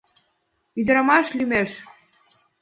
[0.79, 1.71] Ӱдырамаш лӱмеш!